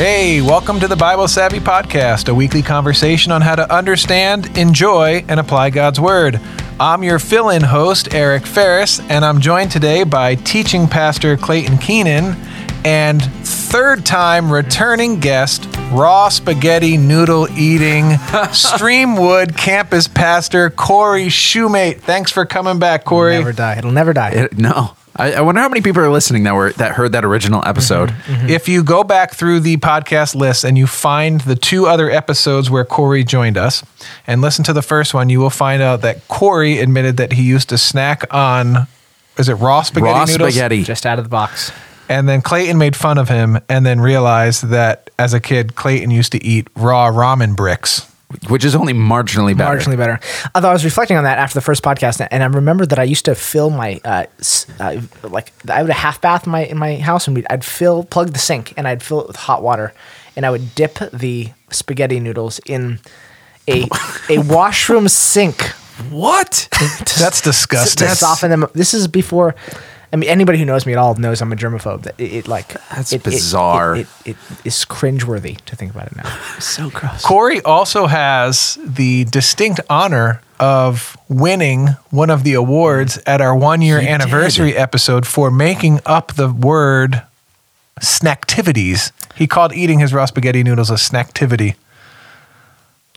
[0.00, 5.22] Hey, welcome to the Bible Savvy Podcast, a weekly conversation on how to understand, enjoy,
[5.28, 6.40] and apply God's Word.
[6.80, 11.76] I'm your fill in host, Eric Ferris, and I'm joined today by teaching pastor Clayton
[11.76, 12.34] Keenan
[12.82, 18.04] and third time returning guest, raw spaghetti noodle eating,
[18.52, 22.00] Streamwood campus pastor Cory Shumate.
[22.00, 23.36] Thanks for coming back, Cory.
[23.36, 23.76] Never die.
[23.76, 24.30] It'll never die.
[24.30, 27.24] It- no, I, I wonder how many people are listening that were that heard that
[27.24, 28.10] original episode.
[28.10, 28.48] Mm-hmm, mm-hmm.
[28.48, 32.70] If you go back through the podcast list and you find the two other episodes
[32.70, 33.82] where Cory joined us
[34.26, 37.42] and listen to the first one, you will find out that Cory admitted that he
[37.42, 38.86] used to snack on,
[39.36, 40.54] is it raw spaghetti Raw noodles?
[40.54, 40.84] spaghetti.
[40.84, 41.72] Just out of the box.
[42.08, 46.10] And then Clayton made fun of him and then realized that as a kid, Clayton
[46.10, 48.09] used to eat raw ramen bricks.
[48.48, 49.78] Which is only marginally better.
[49.78, 50.20] Marginally better.
[50.54, 53.02] Although I was reflecting on that after the first podcast, and I remembered that I
[53.02, 54.26] used to fill my uh,
[54.78, 57.64] uh like I had a half bath in my in my house, and we'd, I'd
[57.64, 59.92] fill plug the sink, and I'd fill it with hot water,
[60.36, 63.00] and I would dip the spaghetti noodles in
[63.68, 63.86] a
[64.28, 65.62] a washroom sink
[66.10, 66.68] What?
[67.18, 68.08] That's to disgusting.
[68.08, 68.66] soften them.
[68.74, 69.54] This is before.
[70.12, 72.02] I mean, anybody who knows me at all knows I'm a germaphobe.
[72.02, 73.96] That it, it like That's it, it- bizarre.
[73.96, 76.38] It, it, it is cringeworthy to think about it now.
[76.56, 77.24] It's so gross.
[77.24, 83.80] Cory also has the distinct honor of winning one of the awards at our one
[83.82, 87.22] year He anniversary episode for making up the word
[88.00, 89.12] snacktivities.
[89.36, 91.76] He called eating his raw spaghetti noodles a snacktivity.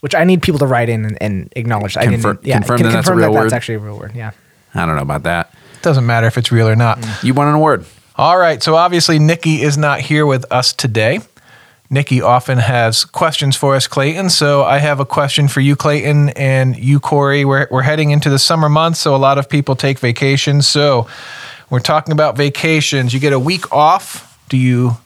[0.01, 1.95] Which I need people to write in and, and acknowledge.
[1.97, 2.43] I didn't.
[2.43, 3.43] Yeah, confirm can that that's a confirm real that word?
[3.45, 4.11] that's actually a real word.
[4.13, 4.31] Yeah.
[4.75, 5.53] I don't know about that.
[5.83, 7.05] Doesn't matter if it's real or not.
[7.21, 7.85] You won an award.
[8.15, 8.63] All right.
[8.63, 11.19] So obviously, Nikki is not here with us today.
[11.89, 14.29] Nikki often has questions for us, Clayton.
[14.29, 17.43] So I have a question for you, Clayton, and you, Cory.
[17.43, 20.67] We're, we're heading into the summer months, so a lot of people take vacations.
[20.67, 21.07] So
[21.69, 23.13] we're talking about vacations.
[23.13, 24.39] You get a week off.
[24.49, 24.97] Do you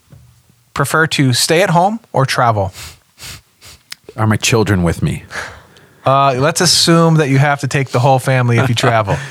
[0.74, 2.72] prefer to stay at home or travel?
[4.16, 5.24] Are my children with me?
[6.06, 9.18] Uh, let's assume that you have to take the whole family if you travel.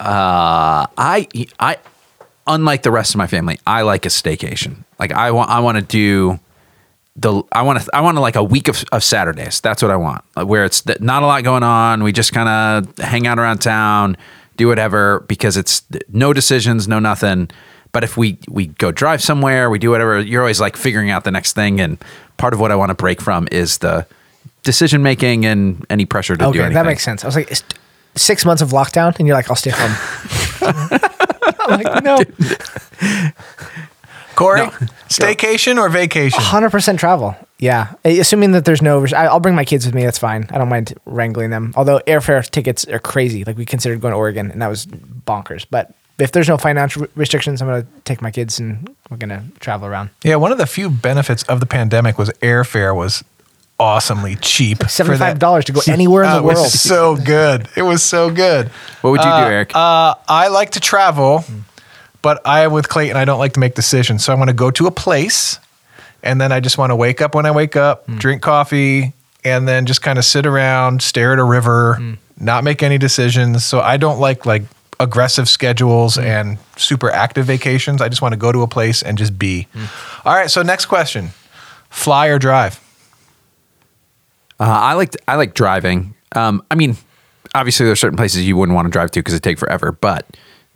[0.00, 1.28] Uh, I
[1.58, 1.76] I
[2.46, 4.84] unlike the rest of my family, I like a staycation.
[4.98, 6.40] Like I want I want to do
[7.16, 9.60] the I want to I want to like a week of, of Saturdays.
[9.60, 10.24] That's what I want.
[10.36, 12.02] Where it's th- not a lot going on.
[12.02, 14.16] We just kind of hang out around town,
[14.56, 17.50] do whatever because it's no decisions, no nothing.
[17.92, 20.20] But if we we go drive somewhere, we do whatever.
[20.20, 21.98] You're always like figuring out the next thing, and
[22.36, 24.06] part of what I want to break from is the
[24.62, 26.74] decision making and any pressure to do Okay, anything.
[26.74, 27.24] that makes sense.
[27.24, 27.50] I was like,
[28.16, 29.94] six months of lockdown, and you're like, I'll stay home.
[31.60, 32.18] I'm like, no,
[34.36, 34.70] Cory, No.
[35.08, 36.40] staycation or vacation?
[36.40, 37.36] hundred percent travel.
[37.58, 39.04] Yeah, assuming that there's no.
[39.14, 40.04] I- I'll bring my kids with me.
[40.04, 40.46] That's fine.
[40.50, 41.72] I don't mind wrangling them.
[41.76, 43.44] Although airfare tickets are crazy.
[43.44, 45.66] Like we considered going to Oregon, and that was bonkers.
[45.70, 49.86] But if there's no financial restrictions, I'm gonna take my kids, and we're gonna travel
[49.88, 50.08] around.
[50.24, 53.22] Yeah, one of the few benefits of the pandemic was airfare was
[53.80, 54.78] awesomely cheap.
[54.78, 54.90] for that.
[54.90, 56.70] Seventy-five dollars to go anywhere in Uh, the it was world.
[56.70, 57.68] so good.
[57.76, 58.68] It was so good.
[59.00, 59.72] What would you Uh, do, Eric?
[59.74, 61.44] Uh, I like to travel,
[62.22, 64.24] but I am with Clayton, I don't like to make decisions.
[64.24, 65.58] So I want to go to a place,
[66.22, 69.66] and then I just want to wake up when I wake up, drink coffee, and
[69.66, 71.98] then just kind of sit around, stare at a river,
[72.38, 73.64] not make any decisions.
[73.64, 74.62] So I don't like like
[74.98, 78.02] aggressive schedules and super active vacations.
[78.02, 79.66] I just want to go to a place and just be.
[80.26, 80.50] All right.
[80.50, 81.30] So next question:
[81.88, 82.78] fly or drive?
[84.60, 86.14] Uh, I like I like driving.
[86.36, 86.96] Um, I mean,
[87.54, 89.90] obviously there's certain places you wouldn't want to drive to because it take forever.
[89.92, 90.26] But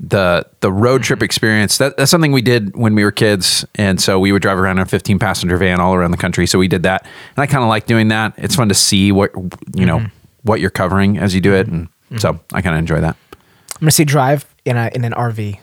[0.00, 4.00] the the road trip experience that, that's something we did when we were kids, and
[4.00, 6.46] so we would drive around in a 15 passenger van all around the country.
[6.46, 7.02] So we did that,
[7.36, 8.34] and I kind of like doing that.
[8.36, 9.32] It's fun to see what
[9.74, 10.06] you know
[10.42, 13.16] what you're covering as you do it, and so I kind of enjoy that.
[13.74, 15.58] I'm gonna say drive in a in an RV.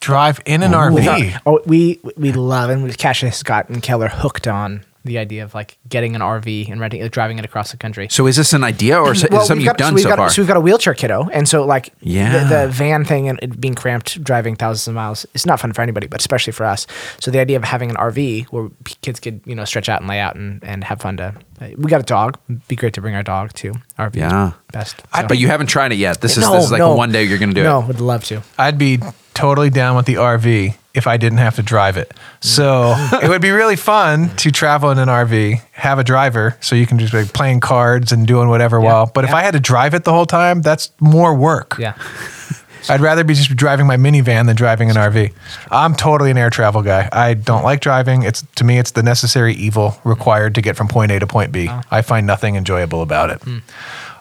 [0.00, 1.40] Drive in an With RV.
[1.44, 5.78] oh, we we love and Cassius Scott and Keller hooked on the idea of like
[5.88, 8.08] getting an RV and renting, uh, driving it across the country.
[8.10, 10.02] So is this an idea or is it Well, something we've you've got, done we've
[10.02, 10.30] so got, far?
[10.30, 12.44] So we've got a wheelchair kiddo, and so like Yeah.
[12.44, 15.72] the, the van thing and it being cramped, driving thousands of miles, it's not fun
[15.72, 16.86] for anybody, but especially for us.
[17.20, 18.68] So the idea of having an RV where
[19.02, 21.34] kids could you know stretch out and lay out and, and have fun to.
[21.60, 22.38] Uh, we got a dog.
[22.48, 24.16] It'd be great to bring our dog to RV.
[24.16, 24.52] Yeah.
[24.72, 25.02] best.
[25.12, 26.20] I- but you haven't tried it yet.
[26.20, 26.94] This is No, this is like no.
[26.94, 27.64] one day you're going to do it.
[27.64, 28.42] no, would love to.
[28.58, 28.98] I'd be
[29.40, 32.12] totally down with the RV if I didn't have to drive it.
[32.40, 36.74] So it would be really fun to travel in an RV, have a driver, so
[36.74, 38.80] you can just be playing cards and doing whatever.
[38.80, 39.30] While, but if.
[39.30, 41.76] I had to drive it the whole time, that's more work.
[41.78, 41.94] Yeah.
[42.88, 45.32] I'd rather be just driving my minivan than driving an RV.
[45.70, 47.08] I'm totally an air travel guy.
[47.12, 48.22] I don't like driving.
[48.22, 51.52] It's to me, it's the necessary evil required to get from point A to point
[51.52, 51.68] B.
[51.90, 53.42] I find nothing enjoyable about it.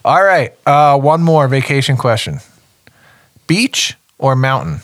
[0.04, 2.40] All right, uh, one more vacation question:
[3.48, 4.82] beach or mountain?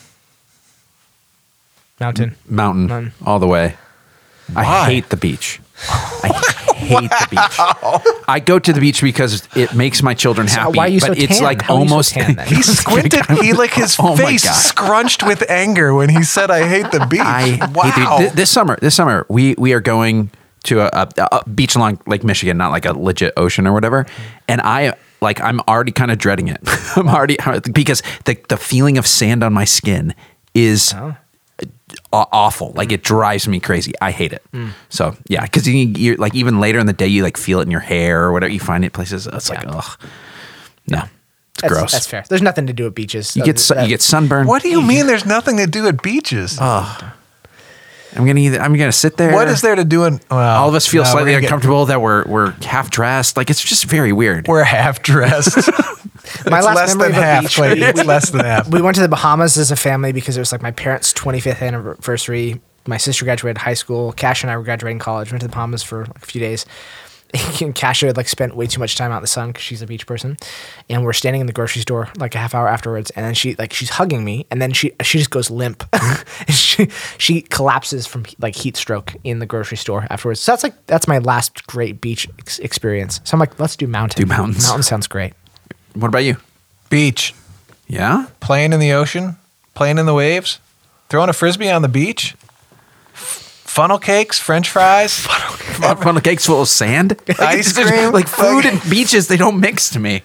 [1.99, 2.35] Mountain.
[2.47, 3.13] Mountain Mountain.
[3.25, 3.75] all the way.
[4.51, 4.63] Why?
[4.63, 5.59] I hate the beach.
[5.89, 6.27] I
[6.75, 8.19] hate the beach.
[8.27, 10.77] I go to the beach because it makes my children happy.
[10.77, 11.43] why are you so but it's tan?
[11.43, 12.47] like How are you so almost tan then?
[12.53, 13.25] He squinted.
[13.41, 14.53] He like his Oh my face God.
[14.53, 17.83] scrunched with anger when he said, "I hate the beach." I wow.
[17.83, 18.77] hate the- th- this summer.
[18.81, 20.29] This summer we we are going
[20.65, 24.05] to a, a, a beach along Lake Michigan, not like a legit ocean or whatever.
[24.47, 26.59] And I like I'm already kind of dreading it.
[26.97, 27.37] I'm already
[27.71, 30.13] because the the feeling of sand on my skin
[30.53, 30.93] is.
[30.95, 31.15] Oh.
[32.15, 33.93] Aw- Awful, like it drives me crazy.
[34.01, 34.43] I hate it.
[34.53, 34.71] Mm.
[34.89, 37.63] So yeah, because you, you're like even later in the day, you like feel it
[37.63, 38.51] in your hair or whatever.
[38.51, 39.27] You find it places.
[39.27, 39.99] It's like ugh,
[40.87, 41.91] no, it's That's, gross.
[41.91, 42.23] That's fair.
[42.29, 43.35] There's nothing to do at beaches.
[43.35, 44.47] You get su- you get sunburned.
[44.47, 45.07] What do you mean?
[45.07, 46.57] There's nothing to do at beaches.
[46.61, 47.13] Oh.
[48.17, 49.33] I'm gonna either, I'm gonna sit there.
[49.33, 50.21] what is there to do in?
[50.31, 53.35] Well, all of us feel no, slightly gonna get- uncomfortable that we're we're half dressed.
[53.35, 54.47] Like it's just very weird.
[54.47, 55.69] We're half dressed.
[56.49, 57.41] My It's last less memory than of a half.
[57.43, 57.59] beach.
[57.59, 58.67] We- It's less than half.
[58.67, 61.61] we went to the Bahamas as a family because it was like my parents' 25th
[61.61, 62.61] anniversary.
[62.87, 64.11] My sister graduated high school.
[64.13, 65.31] Cash and I were graduating college.
[65.31, 66.65] Went to the Bahamas for like a few days.
[67.59, 69.81] And Kasha had like spent way too much time out in the sun because she's
[69.81, 70.37] a beach person.
[70.89, 73.55] And we're standing in the grocery store like a half hour afterwards, and then she
[73.55, 75.83] like she's hugging me, and then she she just goes limp.
[76.47, 76.87] And she
[77.17, 80.39] she collapses from like heat stroke in the grocery store afterwards.
[80.39, 83.19] So that's like that's my last great beach ex- experience.
[83.25, 84.21] So I'm like, let's do mountain.
[84.21, 84.65] Do mountains.
[84.67, 85.33] Mountain sounds great.
[85.95, 86.37] What about you?
[86.89, 87.33] Beach,
[87.87, 89.37] Yeah, playing in the ocean,
[89.73, 90.59] playing in the waves,
[91.09, 92.35] throwing a frisbee on the beach,
[93.13, 95.17] funnel cakes, French fries.
[95.19, 98.11] funnel cakes full of sand, Ice cream.
[98.11, 99.27] like food and beaches.
[99.27, 100.21] They don't mix to me.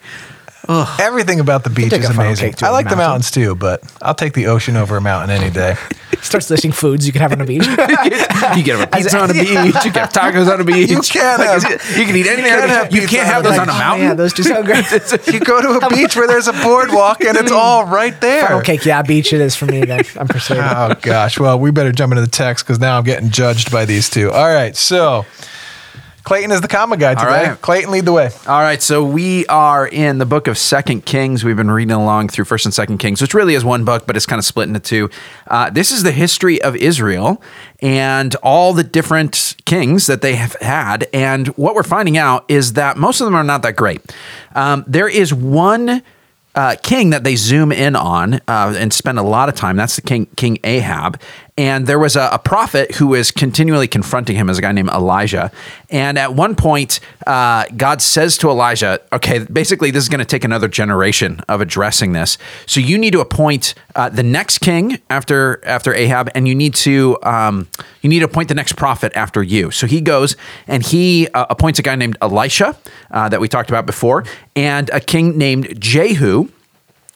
[0.68, 2.50] Everything about the beach is amazing.
[2.50, 5.00] cake to I a like the mountains too, but I'll take the ocean over a
[5.00, 5.76] mountain any day.
[6.22, 7.64] Starts listing foods you can have on a beach.
[7.66, 9.48] you can have a pizza on a beach.
[9.48, 10.90] You can have tacos on a beach.
[10.90, 12.44] You can Like, have- you can eat anything.
[12.44, 12.94] you can on a have beach.
[12.94, 13.60] You pizza can't have a those beach.
[13.62, 14.06] on a Oh, mountain.
[14.08, 14.84] yeah, those two sound great.
[15.32, 17.56] You go to a beach where there's a boardwalk and it's mm.
[17.56, 18.46] all right there.
[18.46, 19.84] Funnel cake, yeah, beach it is for me.
[19.84, 20.64] Then I'm persuaded.
[20.64, 21.38] Oh gosh.
[21.40, 24.30] Well, we better jump into the text because now I'm getting judged by these two.
[24.30, 24.76] All right.
[24.76, 25.24] So
[26.30, 27.48] Clayton is the COMA guy today.
[27.48, 27.60] right.
[27.60, 28.30] Clayton, lead the way.
[28.46, 31.42] All right, so we are in the book of Second Kings.
[31.42, 34.16] We've been reading along through First and Second Kings, which really is one book, but
[34.16, 35.10] it's kind of split into two.
[35.48, 37.42] Uh, this is the history of Israel
[37.80, 41.08] and all the different kings that they have had.
[41.12, 44.00] And what we're finding out is that most of them are not that great.
[44.54, 46.00] Um, there is one
[46.54, 49.76] uh, king that they zoom in on uh, and spend a lot of time.
[49.76, 51.20] That's the king, King Ahab.
[51.60, 54.88] And there was a, a prophet who was continually confronting him as a guy named
[54.88, 55.52] Elijah.
[55.90, 60.24] And at one point, uh, God says to Elijah, okay, basically, this is going to
[60.24, 62.38] take another generation of addressing this.
[62.64, 66.74] So you need to appoint uh, the next king after after Ahab, and you need
[66.76, 67.68] to um,
[68.00, 69.70] you need to appoint the next prophet after you.
[69.70, 70.36] So he goes
[70.66, 72.74] and he uh, appoints a guy named Elisha
[73.10, 74.24] uh, that we talked about before,
[74.56, 76.48] and a king named Jehu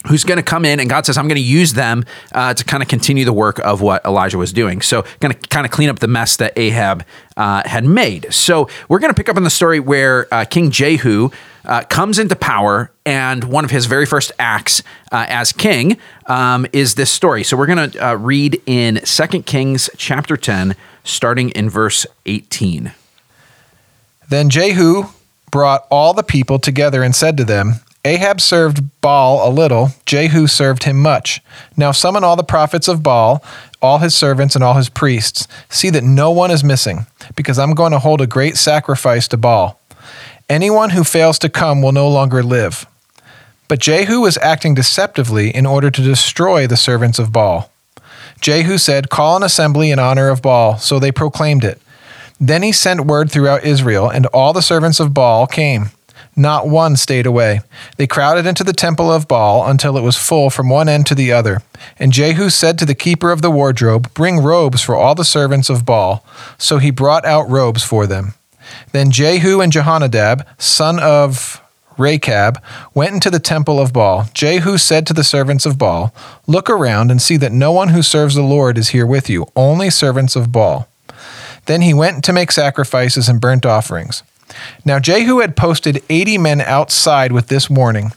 [0.07, 2.65] who's going to come in and God says, I'm going to use them uh, to
[2.65, 4.83] kind of continue the work of what Elijah was doing.
[4.83, 7.05] So, going to kind of clean up the mess that Ahab
[7.37, 8.33] uh, had made.
[8.33, 11.31] So, we're going to pick up on the story where uh, King Jehu
[11.65, 15.97] uh, comes into power, and one of his very first acts uh, as king
[16.27, 17.43] um, is this story.
[17.43, 22.93] So, we're going to uh, read in 2 Kings chapter 10, starting in verse 18.
[24.29, 25.05] Then Jehu
[25.51, 27.75] brought all the people together and said to them,
[28.05, 31.41] Ahab served Baal a little, Jehu served him much.
[31.77, 33.43] Now summon all the prophets of Baal,
[33.81, 35.49] all his servants, and all his priests.
[35.71, 39.39] See that no one is missing, because I'm going to hold a great sacrifice to
[39.39, 39.81] Baal.
[40.51, 42.87] Anyone who fails to come will no longer live.
[43.69, 47.71] But Jehu was acting deceptively in order to destroy the servants of Baal.
[48.41, 50.77] Jehu said, Call an assembly in honor of Baal.
[50.77, 51.81] So they proclaimed it.
[52.39, 55.91] Then he sent word throughout Israel, and all the servants of Baal came.
[56.37, 57.61] Not one stayed away.
[57.97, 61.15] They crowded into the temple of Baal until it was full from one end to
[61.15, 61.63] the other.
[61.99, 65.71] And Jehu said to the keeper of the wardrobe, Bring robes for all the servants
[65.71, 66.25] of Baal.
[66.59, 68.35] So he brought out robes for them.
[68.93, 71.61] Then Jehu and Jehonadab, son of
[71.97, 72.61] Rechab,
[72.95, 74.29] went into the temple of Baal.
[74.35, 76.13] Jehu said to the servants of Baal,
[76.47, 79.47] Look around and see that no one who serves the Lord is here with you,
[79.55, 80.89] only servants of Baal.
[81.67, 84.23] Then he went to make sacrifices and burnt offerings.
[84.85, 88.13] Now Jehu had posted eighty men outside with this warning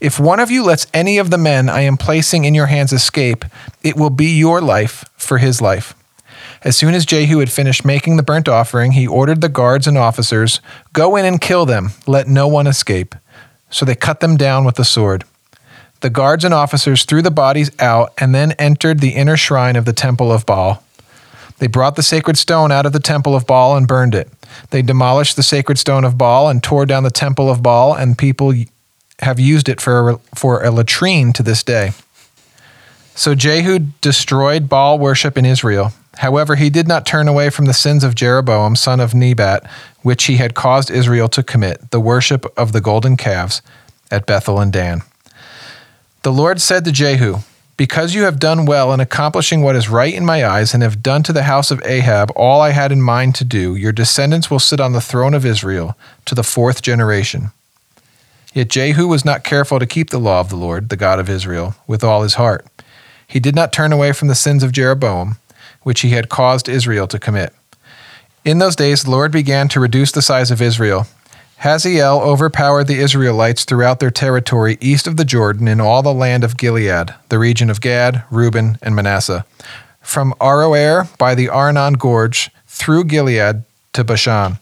[0.00, 2.92] If one of you lets any of the men I am placing in your hands
[2.92, 3.44] escape,
[3.82, 5.94] it will be your life for his life.
[6.64, 9.98] As soon as Jehu had finished making the burnt offering, he ordered the guards and
[9.98, 10.60] officers,
[10.92, 13.14] Go in and kill them, let no one escape.
[13.70, 15.24] So they cut them down with the sword.
[16.02, 19.84] The guards and officers threw the bodies out and then entered the inner shrine of
[19.84, 20.82] the temple of Baal.
[21.62, 24.28] They brought the sacred stone out of the temple of Baal and burned it.
[24.70, 28.18] They demolished the sacred stone of Baal and tore down the temple of Baal, and
[28.18, 28.52] people
[29.20, 31.92] have used it for a, for a latrine to this day.
[33.14, 35.92] So Jehu destroyed Baal worship in Israel.
[36.16, 39.64] However, he did not turn away from the sins of Jeroboam, son of Nebat,
[40.00, 43.62] which he had caused Israel to commit, the worship of the golden calves
[44.10, 45.02] at Bethel and Dan.
[46.22, 47.36] The Lord said to Jehu,
[47.76, 51.02] Because you have done well in accomplishing what is right in my eyes, and have
[51.02, 54.50] done to the house of Ahab all I had in mind to do, your descendants
[54.50, 57.50] will sit on the throne of Israel to the fourth generation.
[58.52, 61.30] Yet Jehu was not careful to keep the law of the Lord, the God of
[61.30, 62.66] Israel, with all his heart.
[63.26, 65.38] He did not turn away from the sins of Jeroboam,
[65.82, 67.54] which he had caused Israel to commit.
[68.44, 71.06] In those days, the Lord began to reduce the size of Israel.
[71.62, 76.42] Hazael overpowered the Israelites throughout their territory east of the Jordan in all the land
[76.42, 79.46] of Gilead, the region of Gad, Reuben, and Manasseh,
[80.00, 84.58] from Aroer by the Arnon Gorge through Gilead to Bashan.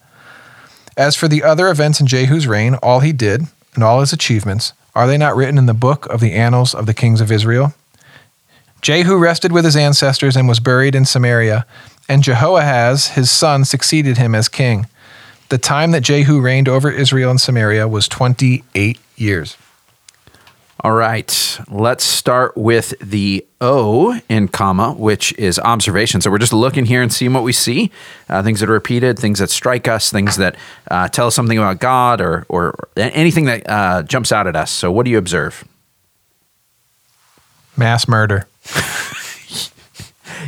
[0.94, 4.74] As for the other events in Jehu's reign, all he did, and all his achievements,
[4.94, 7.72] are they not written in the book of the annals of the kings of Israel?
[8.82, 11.64] Jehu rested with his ancestors and was buried in Samaria,
[12.10, 14.84] and Jehoahaz, his son, succeeded him as king.
[15.50, 19.56] The time that Jehu reigned over Israel and Samaria was 28 years.
[20.82, 26.22] All right, let's start with the O in COMA, which is observation.
[26.22, 27.90] So we're just looking here and seeing what we see,
[28.30, 30.56] uh, things that are repeated, things that strike us, things that
[30.90, 34.70] uh, tell us something about God, or or anything that uh, jumps out at us.
[34.70, 35.64] So what do you observe?
[37.76, 38.46] Mass murder.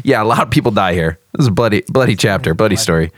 [0.05, 1.19] Yeah, a lot of people die here.
[1.33, 3.13] This is a bloody bloody chapter, bloody story.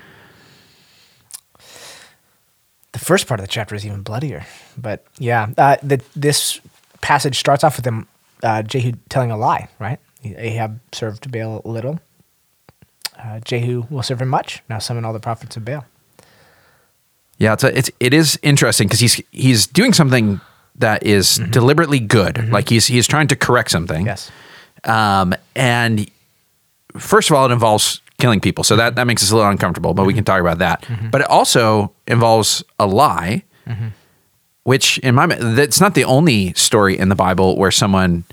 [2.95, 4.47] The first part of the chapter is even bloodier.
[4.79, 6.61] But yeah, uh, the, this
[7.01, 8.07] passage starts off with them,
[8.43, 9.99] uh, Jehu telling a lie, right?
[10.25, 12.01] Ahab served Baal a little.
[13.19, 14.63] Uh, Jehu will serve him much.
[14.69, 15.85] Now summon all the prophets of Baal.
[17.39, 20.41] Yeah, it's a, it's it is interesting because he's he's doing something
[20.77, 22.49] that is deliberately good.
[22.51, 24.07] Like he's he's trying to correct something.
[24.07, 24.31] Yes.
[24.85, 26.09] Um, and
[26.97, 29.95] first of all, it involves killing people, so that that makes us a little uncomfortable.
[29.95, 30.85] But we can talk about that.
[31.11, 33.43] But it also involves a lie,
[34.65, 38.25] which in my that's not the only story in the Bible where someone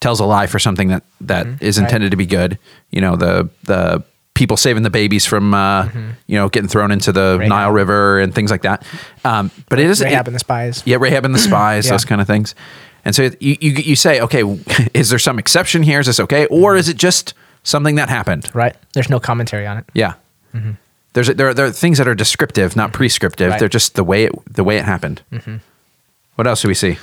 [0.00, 2.58] tells a lie for something that that is intended to be good.
[2.90, 4.02] You know, the the
[4.34, 5.88] people saving the babies from uh,
[6.26, 7.48] you know getting thrown into the Rahab.
[7.48, 8.84] Nile River and things like that.
[9.24, 10.82] Um, but it is Rahab it- and the spies.
[10.86, 11.92] yeah, Rahab and the spies, Yeah.
[11.92, 12.54] those kind of things.
[13.04, 14.42] And so you, you you say, okay,
[14.92, 16.00] is there some exception here?
[16.00, 17.34] Is this okay, or is it just
[17.66, 18.48] something that happened?
[18.54, 18.74] Right.
[18.92, 19.84] There's no commentary on it.
[19.92, 20.14] Yeah.
[20.54, 20.72] Mm-hmm.
[21.12, 22.96] There's a, there are, there are things that are descriptive, not mm-hmm.
[22.96, 23.50] prescriptive.
[23.50, 23.60] Right.
[23.60, 25.22] They're just the way it the way it happened.
[25.32, 25.56] Mm-hmm.
[26.36, 26.98] What else do we see?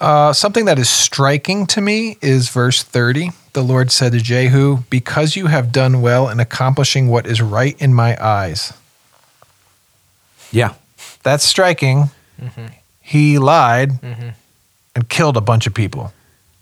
[0.00, 3.30] Uh, something that is striking to me is verse 30.
[3.54, 7.80] The Lord said to Jehu, Because you have done well in accomplishing what is right
[7.80, 8.74] in my eyes.
[10.50, 10.74] Yeah,
[11.22, 12.10] That's striking.
[13.00, 13.92] He lied
[14.94, 16.12] and killed a bunch of people.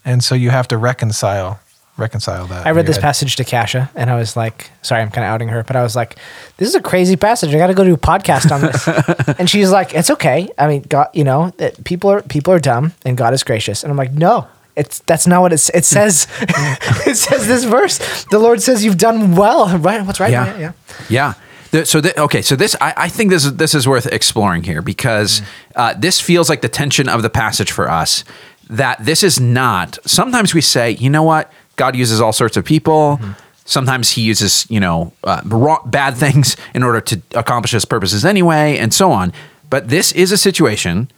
[0.05, 1.61] And so you have to reconcile
[2.03, 2.67] reconcile that.
[2.67, 5.49] I read this passage to Kasha, and I was like, sorry, I'm kind of outing
[5.49, 6.17] her, but I was like,
[6.59, 7.55] this is a crazy passage.
[7.55, 9.37] I got to go do a podcast on this.
[9.39, 10.51] and she's like, it's okay.
[10.59, 13.83] I mean, God, you know, that people are people are dumb, and God is gracious.
[13.83, 16.27] And I'm like, no, it's that's not what it's, it says.
[16.41, 18.25] it says this verse.
[18.25, 19.79] The Lord says you've done well.
[19.79, 20.05] Right?
[20.05, 20.33] What's right?
[20.33, 20.73] yeah, yeah.
[21.09, 21.35] yeah.
[21.71, 24.63] The- so th- okay, so this I, I think this is this is worth exploring
[24.63, 25.43] here because
[25.77, 28.25] uh, this feels like the tension of the passage for us.
[28.71, 29.99] That this is not.
[30.07, 33.19] Sometimes we say, you know what, God uses all sorts of people.
[33.65, 38.25] Sometimes He uses you know uh, wrong, bad things in order to accomplish His purposes
[38.25, 39.33] anyway, and so on.
[39.71, 41.11] But this is a situation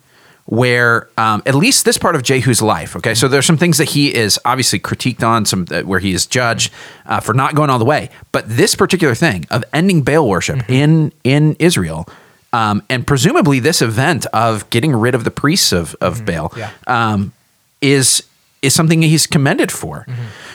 [0.47, 2.95] where um, at least this part of Jehu's life.
[2.97, 6.13] Okay, so there's some things that he is obviously critiqued on, some uh, where he
[6.13, 6.71] is judged
[7.07, 8.11] uh, for not going all the way.
[8.31, 12.07] But this particular thing of ending Baal worship in in Israel,
[12.53, 16.71] um, and presumably this event of getting rid of the priests of of Baal, Yeah.
[16.87, 17.33] um,
[17.81, 18.23] is
[18.65, 20.07] is something he's commended for.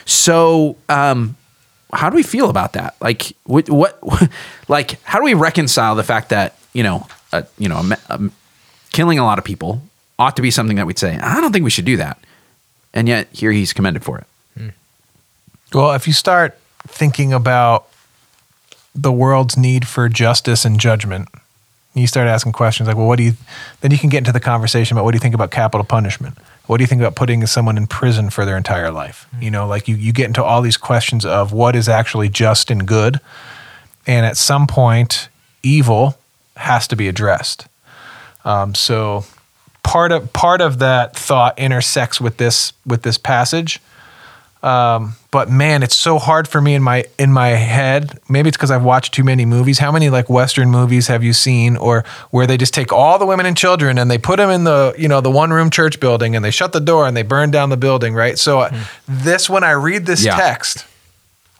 [0.05, 0.75] So.
[0.89, 1.35] Um,
[1.91, 2.95] how do we feel about that?
[3.01, 3.99] Like, what, what,
[4.67, 8.29] like, how do we reconcile the fact that you know, uh, you know, ma- a,
[8.91, 9.81] killing a lot of people
[10.17, 12.19] ought to be something that we'd say, I don't think we should do that,
[12.93, 14.27] and yet here he's commended for it.
[15.73, 17.87] Well, if you start thinking about
[18.95, 21.29] the world's need for justice and judgment,
[21.93, 23.33] you start asking questions like, well, what do you,
[23.81, 26.37] then you can get into the conversation about what do you think about capital punishment?
[26.69, 29.25] What do you think about putting someone in prison for their entire life?
[29.41, 32.69] You know, like you, you get into all these questions of what is actually just
[32.69, 33.19] and good.
[34.05, 35.29] And at some point,
[35.63, 36.19] evil
[36.57, 37.67] has to be addressed.
[38.45, 39.25] Um, so
[39.81, 43.81] part of part of that thought intersects with this with this passage
[44.61, 48.19] Um, but man, it's so hard for me in my in my head.
[48.27, 49.79] Maybe it's because I've watched too many movies.
[49.79, 53.25] How many like Western movies have you seen, or where they just take all the
[53.25, 55.99] women and children and they put them in the you know the one room church
[55.99, 58.37] building and they shut the door and they burn down the building, right?
[58.37, 58.81] So uh, hmm.
[59.07, 60.35] this, when I read this Yeah.
[60.35, 60.85] text,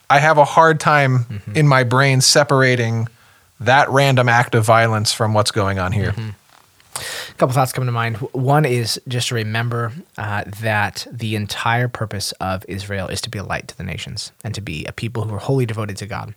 [0.10, 1.56] I have a hard time mm-hmm.
[1.56, 3.08] in my brain separating
[3.62, 6.12] that random act of violence from what's going on here.
[6.12, 6.30] Mm-hmm.
[7.30, 8.18] A couple thoughts come to mind.
[8.18, 13.40] One is just to remember uh, that the entire purpose of Israel is to be
[13.40, 16.06] a light to the nations and to be a people who are wholly devoted to
[16.06, 16.34] God.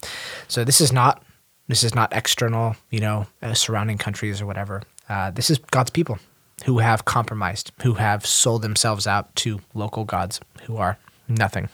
[0.49, 1.23] So this is not
[1.69, 4.83] this is not external, you know, uh, surrounding countries or whatever.
[5.09, 6.19] Uh, this is God's people
[6.65, 11.69] who have compromised, who have sold themselves out to local gods who are nothing.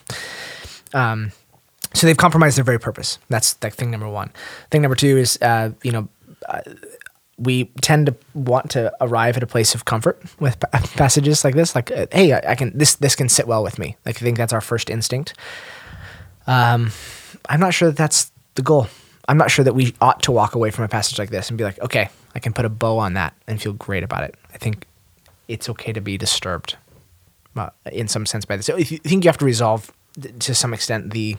[0.95, 1.33] Um,
[1.95, 3.19] so they've compromised their very purpose.
[3.29, 4.31] That's like thing number one.
[4.71, 6.09] Thing number two is, uh, you know,
[6.49, 6.61] uh,
[7.39, 11.55] we tend to want to arrive at a place of comfort with pa- passages like
[11.55, 11.75] this.
[11.75, 13.97] Like, uh, hey, I, I can this this can sit well with me.
[14.05, 15.35] Like, I think that's our first instinct.
[16.47, 16.91] Um,
[17.49, 18.89] I'm not sure that that's the goal.
[19.29, 21.59] I'm not sure that we ought to walk away from a passage like this and
[21.59, 24.35] be like, okay, I can put a bow on that and feel great about it.
[24.55, 24.87] I think
[25.49, 26.77] it's okay to be disturbed
[27.57, 28.69] uh, in some sense by this.
[28.69, 31.37] If you think you have to resolve th- to some extent the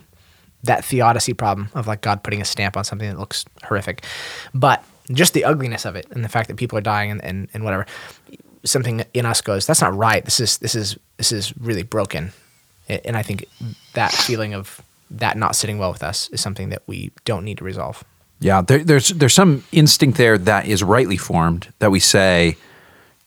[0.62, 4.04] that theodicy problem of like God putting a stamp on something that looks horrific,
[4.54, 7.48] but just the ugliness of it and the fact that people are dying and, and,
[7.54, 7.86] and whatever,
[8.64, 10.24] something in us goes, that's not right.
[10.24, 12.32] This is this is this is really broken,
[12.88, 13.46] and I think
[13.94, 17.58] that feeling of that not sitting well with us is something that we don't need
[17.58, 18.04] to resolve.
[18.40, 22.56] Yeah, there, there's there's some instinct there that is rightly formed that we say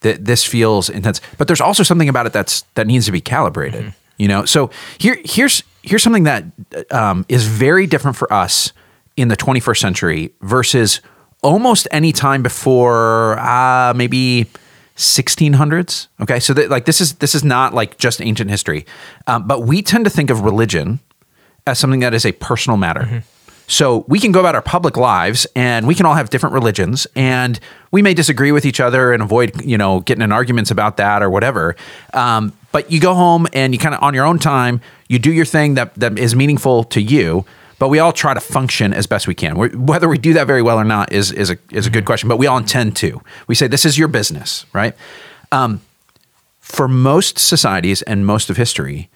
[0.00, 3.20] that this feels intense, but there's also something about it that's that needs to be
[3.20, 3.94] calibrated.
[4.16, 6.44] You know, so here here's here's something that
[6.90, 8.72] um, is very different for us
[9.16, 11.00] in the 21st century versus
[11.44, 14.46] almost any time before uh, maybe
[14.96, 16.08] 1600s.
[16.20, 18.86] Okay, so that, like this is this is not like just ancient history,
[19.26, 20.98] um, but we tend to think of religion
[21.66, 23.22] as something that is a personal matter.
[23.66, 27.06] So we can go about our public lives and we can all have different religions
[27.16, 27.58] and
[27.90, 31.22] we may disagree with each other and avoid, you know, getting in arguments about that
[31.22, 31.74] or whatever.
[32.12, 35.32] Um, but you go home and you kind of on your own time, you do
[35.32, 37.46] your thing that, that is meaningful to you.
[37.78, 39.58] But we all try to function as best we can.
[39.58, 42.04] we whether we do that very well or not is, is, a, is a good
[42.04, 43.20] question, but we all intend to.
[43.46, 44.94] We say, this is your business, right?
[45.50, 45.80] Um,
[46.60, 49.10] for most societies and most of history,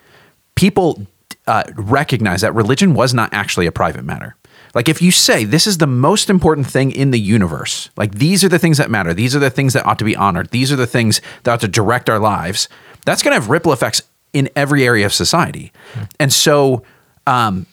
[0.54, 1.06] people
[1.46, 4.36] uh, recognize that religion was not actually a private matter.
[4.74, 8.44] Like if you say this is the most important thing in the universe, like these
[8.44, 10.70] are the things that matter, these are the things that ought to be honored, these
[10.70, 12.68] are the things that ought to direct our lives,
[13.04, 15.72] that's going to have ripple effects in every area of society.
[16.20, 16.82] And so,
[17.26, 17.66] um,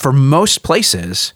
[0.00, 1.34] for most places,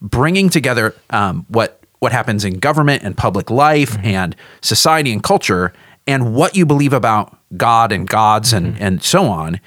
[0.00, 5.72] bringing together um, what what happens in government and public life and society and culture
[6.06, 9.60] and what you believe about God and gods and and so on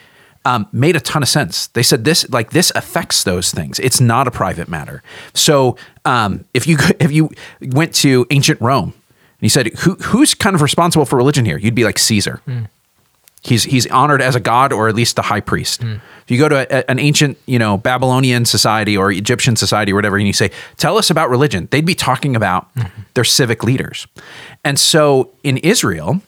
[0.46, 1.68] um, made a ton of sense.
[1.68, 3.80] They said this like this affects those things.
[3.80, 5.04] It's not a private matter.
[5.34, 7.30] So um, if you if you
[7.62, 11.58] went to ancient Rome and you said who who's kind of responsible for religion here,
[11.58, 12.42] you'd be like Caesar.
[13.42, 15.82] He's he's honored as a god or at least a high priest.
[15.82, 15.96] Hmm.
[16.24, 19.96] If you go to a, an ancient, you know, Babylonian society or Egyptian society or
[19.96, 22.88] whatever, and you say, "Tell us about religion," they'd be talking about hmm.
[23.14, 24.08] their civic leaders.
[24.66, 26.22] And so in Israel,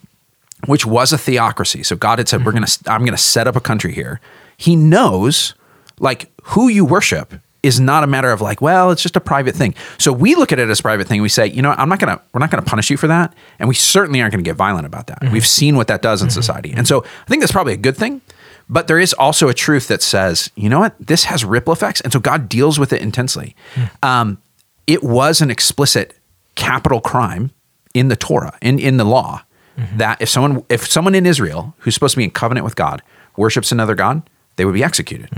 [0.67, 2.59] which was a theocracy, so God had said, "We're hmm.
[2.59, 4.21] gonna, I'm gonna set up a country here."
[4.55, 5.55] He knows,
[5.99, 9.55] like, who you worship is not a matter of like, well, it's just a private
[9.55, 9.75] thing.
[9.97, 11.21] So we look at it as a private thing.
[11.21, 13.69] We say, you know, I'm not gonna, we're not gonna punish you for that, and
[13.69, 15.21] we certainly aren't gonna get violent about that.
[15.21, 15.33] Mm-hmm.
[15.33, 16.33] We've seen what that does in mm-hmm.
[16.33, 18.21] society, and so I think that's probably a good thing.
[18.69, 22.01] But there is also a truth that says, you know what, this has ripple effects,
[22.01, 23.55] and so God deals with it intensely.
[23.75, 23.83] Hmm.
[24.01, 24.41] Um,
[24.87, 26.17] it was an explicit
[26.55, 27.51] capital crime
[27.93, 29.43] in the Torah, in in the law,
[29.77, 29.97] mm-hmm.
[29.97, 33.01] that if someone if someone in Israel who's supposed to be in covenant with God
[33.37, 34.23] worships another god,
[34.55, 35.29] they would be executed.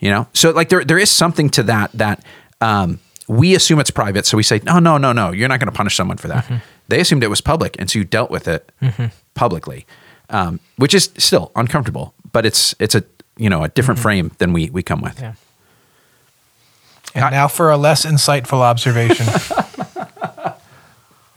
[0.00, 2.24] You know, so like there there is something to that that
[2.60, 5.70] um, we assume it's private, so we say no, no, no, no, you're not going
[5.70, 6.46] to punish someone for that.
[6.88, 8.70] They assumed it was public, and so you dealt with it
[9.34, 9.86] publicly,
[10.30, 13.02] um, which is still uncomfortable, but it's it's a
[13.36, 15.20] you know a different frame than we we come with.
[15.20, 15.34] Yeah.
[17.14, 19.26] And now for a less insightful observation.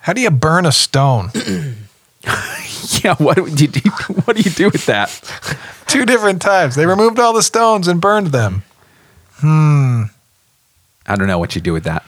[0.01, 1.31] How do you burn a stone?
[3.03, 3.89] Yeah, what do you do?
[4.25, 5.09] What do you do with that?
[5.87, 6.75] Two different times.
[6.75, 8.63] They removed all the stones and burned them.
[9.37, 10.03] Hmm.
[11.07, 12.03] I don't know what you do with that.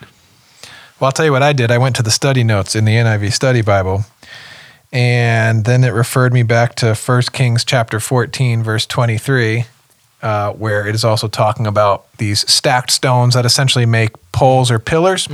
[0.99, 1.71] Well, I'll tell you what I did.
[1.71, 4.05] I went to the study notes in the NIV Study Bible,
[4.91, 9.65] and then it referred me back to 1 Kings chapter 14, verse 23,
[10.21, 14.79] uh, where it is also talking about these stacked stones that essentially make poles or
[14.79, 15.27] pillars.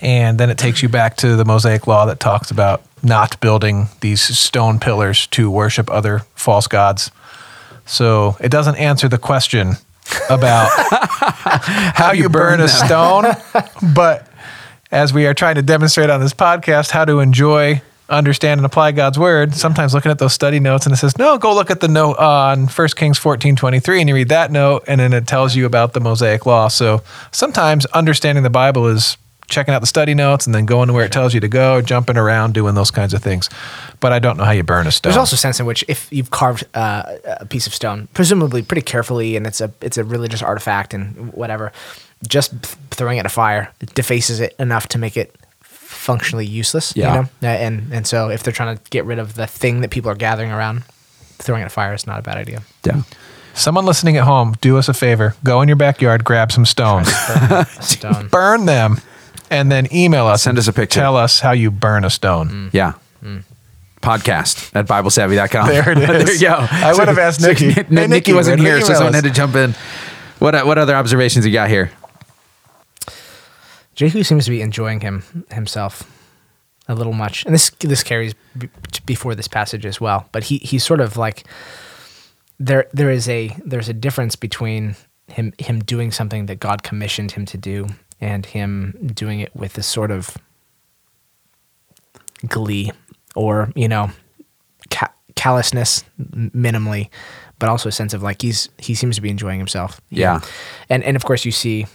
[0.00, 3.88] And then it takes you back to the Mosaic Law that talks about not building
[4.00, 7.10] these stone pillars to worship other false gods.
[7.86, 9.74] So it doesn't answer the question
[10.30, 10.68] about
[11.94, 13.24] how you burn, burn a stone,
[13.94, 14.28] but
[14.90, 18.92] as we are trying to demonstrate on this podcast, how to enjoy understand and apply
[18.92, 21.80] God's word, sometimes looking at those study notes and it says, no, go look at
[21.80, 25.26] the note on 1 Kings 14 23, and you read that note, and then it
[25.26, 26.68] tells you about the Mosaic law.
[26.68, 29.16] So sometimes understanding the Bible is
[29.48, 31.80] checking out the study notes and then going to where it tells you to go,
[31.82, 33.50] jumping around, doing those kinds of things.
[34.00, 35.10] But I don't know how you burn a stone.
[35.10, 37.02] There's also a sense in which if you've carved uh,
[37.40, 41.32] a piece of stone, presumably pretty carefully, and it's a it's a religious artifact and
[41.32, 41.72] whatever,
[42.26, 42.52] just
[42.90, 46.92] throwing it in a fire defaces it enough to make it functionally useless.
[46.96, 47.14] Yeah.
[47.14, 47.28] You know?
[47.42, 50.10] Uh, And and so if they're trying to get rid of the thing that people
[50.10, 50.82] are gathering around,
[51.38, 52.62] throwing it in a fire is not a bad idea.
[52.84, 53.02] Yeah.
[53.56, 55.36] Someone listening at home, do us a favor.
[55.44, 57.08] Go in your backyard, grab some stones,
[57.48, 58.28] Burn stone.
[58.28, 58.98] burn them,
[59.50, 60.42] and then email us.
[60.42, 61.00] Send us a picture.
[61.00, 62.48] Tell us how you burn a stone.
[62.48, 62.70] Mm.
[62.72, 62.92] Yeah.
[63.22, 63.42] Mm.
[64.00, 65.68] Podcast at BibleSavvy.com.
[65.68, 66.42] There it there is.
[66.42, 66.56] you go.
[66.70, 67.66] I would have asked Nikki.
[67.68, 69.74] N- Hey, Nikki, Nikki, wasn't where here, did so someone email had to jump in.
[70.40, 71.90] What what other observations you got here?
[73.94, 76.10] Jehu seems to be enjoying him himself
[76.88, 78.68] a little much, and this this carries b-
[79.06, 80.28] before this passage as well.
[80.32, 81.44] But he he's sort of like
[82.58, 84.96] there there is a there's a difference between
[85.28, 87.86] him him doing something that God commissioned him to do
[88.20, 90.36] and him doing it with this sort of
[92.48, 92.90] glee
[93.34, 94.10] or you know
[94.90, 97.08] ca- callousness minimally
[97.58, 100.34] but also a sense of like he's he seems to be enjoying himself Yeah.
[100.38, 100.40] know?
[100.90, 101.86] and and of course you see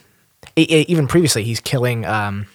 [0.56, 2.48] e- e- even previously he's killing um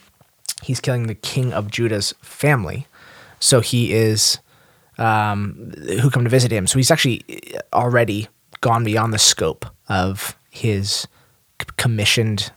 [0.61, 2.85] he's killing the king of judah's family
[3.39, 4.39] so he is
[4.97, 7.21] um who come to visit him so he's actually
[7.73, 8.27] already
[8.61, 11.07] gone beyond the scope of his
[11.61, 12.51] c- commissioned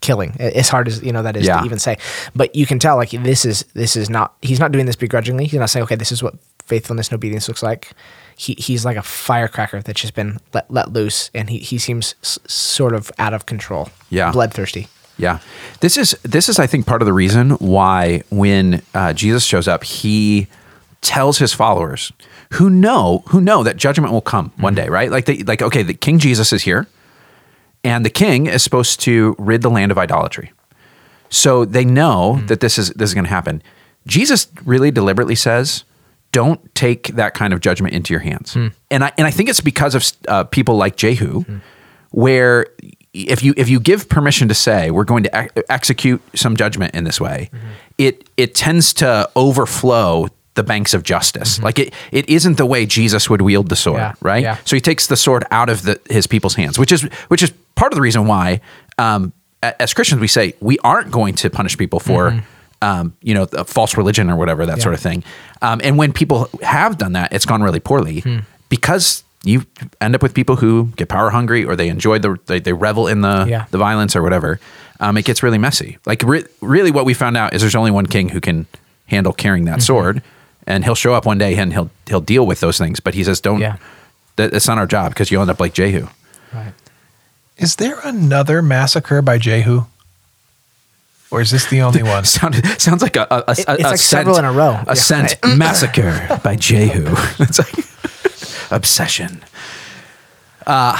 [0.00, 1.60] killing as hard as you know that is Yeah.
[1.60, 1.96] to even say.
[2.34, 5.46] But you can tell like this is this is not he's not doing this begrudgingly.
[5.46, 6.34] He's not saying okay this is what
[6.64, 7.92] faithfulness and obedience looks like.
[8.36, 12.14] He he's like a firecracker that's just been let, let loose and he, he seems
[12.22, 14.32] s- sort of out of control Yeah.
[14.32, 14.88] bloodthirsty.
[15.18, 15.40] Yeah,
[15.80, 19.68] this is this is I think part of the reason why when uh, Jesus shows
[19.68, 20.46] up, he
[21.02, 22.10] tells his followers
[22.52, 25.10] who know who know that judgment will come one day, right?
[25.10, 26.86] Like they like okay, the King Jesus is here,
[27.84, 30.52] and the King is supposed to rid the land of idolatry.
[31.28, 32.46] So they know hmm.
[32.46, 33.62] that this is this is going to happen.
[34.06, 35.84] Jesus really deliberately says,
[36.32, 38.68] "Don't take that kind of judgment into your hands." Hmm.
[38.90, 41.58] And I and I think it's because of uh, people like Jehu, hmm.
[42.10, 42.66] where
[43.12, 46.94] if you if you give permission to say we're going to ex- execute some judgment
[46.94, 47.66] in this way, mm-hmm.
[47.98, 51.60] it it tends to overflow the banks of justice.
[51.62, 54.42] Like it it isn't the way Jesus would wield the sword, Yeah, right?
[54.42, 54.56] yeah.
[54.64, 57.52] So he takes the sword out of the, his people's hands, which is which is
[57.76, 58.60] part of the reason why,
[58.98, 59.32] um,
[59.62, 62.42] as Christians, we say we aren't going to punish people for,
[62.82, 65.22] um, you know, false religion or whatever that sort of thing.
[65.62, 68.24] Um, and when people have done that, it's gone really poorly
[68.68, 69.64] because you
[70.00, 73.06] end up with people who get power hungry or they enjoy the they, they revel
[73.08, 73.66] in the Yeah.
[73.70, 74.58] the violence or whatever.
[74.98, 75.96] Um, it gets really messy.
[76.04, 78.66] Like re- really, what we found out is there's only one king who can
[79.06, 80.22] handle carrying that sword,
[80.70, 83.00] and he'll show up one day and he'll he'll deal with those things.
[83.00, 83.76] But he says, "Don't." Yeah.
[84.36, 86.06] That, that's not our job because you'll end up like Jehu.
[86.54, 86.72] right
[87.58, 89.82] Is there another massacre by Jehu?
[91.30, 92.24] Or is this the only one?
[92.24, 94.70] Sound, sounds like a, a, a, It- a like scent- several in a row.
[94.70, 94.94] A Yeah.
[94.94, 97.04] scent massacre by Jehu.
[97.38, 99.42] It's like obsession.
[100.66, 100.96] Uh,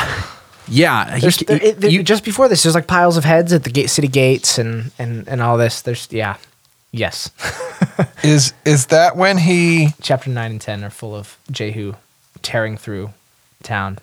[0.69, 1.15] yeah.
[1.15, 3.53] he- There's, he- there, it, there- you- just before this there's like piles of heads
[3.53, 6.37] at the gate, city gates and and and all this there's yeah
[6.93, 7.31] yes
[8.23, 11.95] Is is that when he chapter 9 and 10 are full of jehu
[12.43, 13.11] tearing through
[13.63, 13.99] town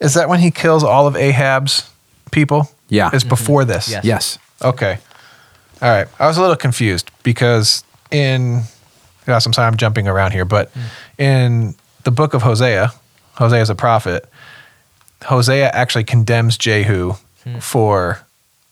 [0.00, 1.90] is that when he kills all of Ahab's
[2.30, 2.70] people?
[2.88, 3.10] Yeah.
[3.12, 3.72] Is before mm-hmm.
[3.72, 3.90] this.
[3.90, 4.04] Yes.
[4.04, 4.38] yes.
[4.62, 4.98] Okay.
[5.82, 6.06] All right.
[6.18, 8.62] I was a little confused because in
[9.26, 10.82] yeah, I'm sorry I'm jumping around here, but mm.
[11.18, 12.92] in the book of Hosea,
[13.34, 14.28] Hosea is a prophet.
[15.24, 17.58] Hosea actually condemns Jehu hmm.
[17.58, 18.20] for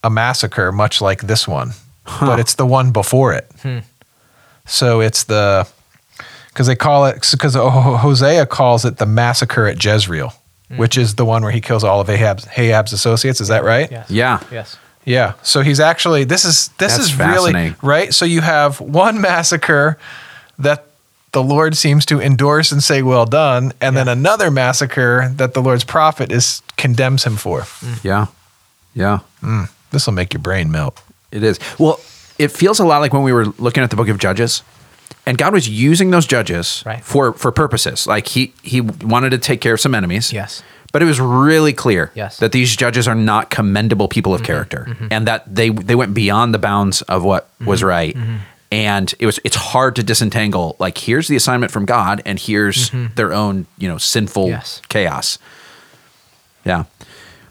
[0.03, 1.71] a massacre much like this one.
[2.19, 3.49] But it's the one before it.
[3.61, 3.79] Hmm.
[4.65, 5.67] So it's the
[6.49, 10.33] because they call it because Hosea calls it the massacre at Jezreel,
[10.69, 10.77] hmm.
[10.77, 13.41] which is the one where he kills all of Ahab's, Ahab's associates.
[13.41, 13.91] Is that right?
[13.91, 14.39] yes Yeah.
[14.51, 15.33] yes Yeah.
[15.43, 18.13] So he's actually this is this That's is really right.
[18.13, 19.97] So you have one massacre
[20.57, 20.85] that
[21.31, 25.61] the Lord seems to endorse and say well done, and then another massacre that the
[25.61, 27.63] Lord's prophet is condemns him for.
[27.63, 27.93] Hmm.
[28.03, 28.27] Yeah.
[28.93, 29.19] Yeah.
[29.91, 31.01] This will make your brain melt.
[31.35, 31.59] It is.
[31.77, 31.99] Well,
[32.39, 34.63] it feels a lot like when we were looking at the book of Judges.
[35.27, 37.03] And God was using those judges Right.
[37.03, 38.05] for for purposes.
[38.07, 40.31] Like he he wanted to take care of some enemies.
[40.31, 40.63] Yes.
[40.91, 42.37] But it was really clear Yes.
[42.37, 44.45] that these judges are not commendable people of mm-hmm.
[44.45, 45.07] character mm-hmm.
[45.11, 47.65] and that they they went beyond the bounds of what mm-hmm.
[47.65, 48.15] was right.
[48.71, 52.91] And it was it's hard to disentangle like here's the assignment from God and here's
[53.15, 54.81] their own, you know, sinful Yes.
[54.89, 55.39] chaos.
[56.65, 56.83] Yeah.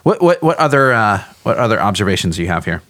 [0.05, 2.83] What what what other uh what other observations do you have here?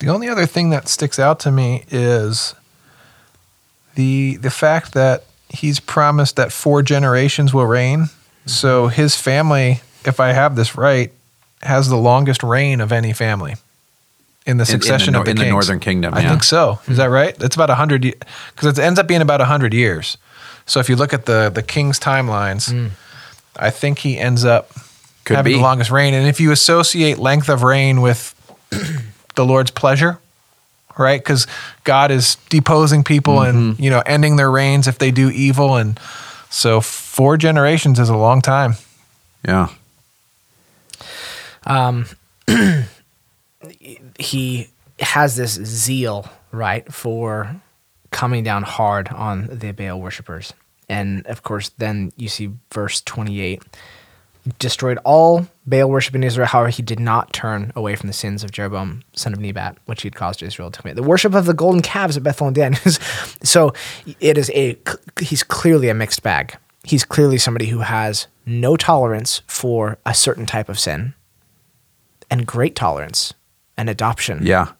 [0.00, 2.54] The only other thing that sticks out to me is
[3.94, 8.00] the the fact that he's promised that four generations will reign.
[8.00, 8.48] Mm-hmm.
[8.48, 11.12] So his family, if I have this right,
[11.62, 15.36] has the longest reign of any family in the in the succession of the in
[15.36, 15.50] the.
[15.50, 16.80] Northern Kingdom, I think so.
[16.88, 17.12] Is that mm-hmm.
[17.12, 17.42] right?
[17.42, 20.16] It's about hundred because it ends up being about hundred years.
[20.64, 22.90] So if you look at the the king's timelines, mm.
[23.56, 24.70] I think he ends up
[25.24, 25.56] Could having be.
[25.58, 26.14] the longest reign.
[26.14, 28.34] And if you associate length of reign with
[29.36, 30.18] the Lord's pleasure,
[30.98, 31.20] right?
[31.20, 31.46] Because
[31.84, 33.82] God is deposing people and Mm-hmm.
[33.82, 35.98] you know ending their reigns if they do evil, and
[36.50, 38.74] so four generations is a long time.
[39.46, 39.68] Yeah.
[41.64, 42.06] Um,
[44.18, 44.68] he
[45.00, 47.56] has this zeal, right, for
[48.10, 50.52] coming down hard on the Baal worshippers.
[50.88, 53.62] And of course, then you see verse 28
[54.58, 56.46] destroyed all Baal worship in Israel.
[56.46, 60.02] However, he did not turn away from the sins of Jeroboam, son of Nebat, which
[60.02, 60.96] he had caused Israel to commit.
[60.96, 62.74] The worship of the golden calves at Bethel and Dan.
[63.42, 63.72] so
[64.20, 64.76] it is a,
[65.20, 66.56] he's clearly a mixed bag.
[66.84, 71.14] He's clearly somebody who has no tolerance for a certain type of sin
[72.30, 73.34] and great tolerance
[73.76, 74.40] and adoption.
[74.42, 74.72] Yeah.